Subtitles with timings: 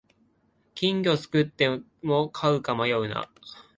[0.73, 3.29] 金魚すくっても飼うか迷うな